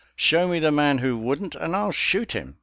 [0.01, 2.57] f* Show me the man who wouldn't, and I'll shoot him.